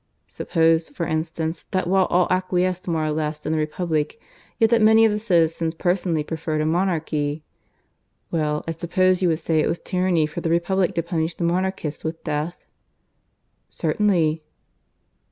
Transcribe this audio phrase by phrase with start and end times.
[0.29, 4.19] (Suppose, for instance, that while all acquiesced more or less in the republic,
[4.57, 7.43] yet that many of the citizens personally preferred a monarchy.)
[8.31, 11.43] Well, I suppose you would say it was tyranny for the republic to punish the
[11.43, 12.57] monarchists with death?"
[13.69, 14.41] "Certainly."